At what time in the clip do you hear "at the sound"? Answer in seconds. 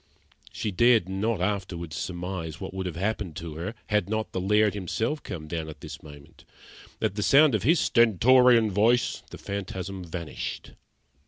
6.99-7.53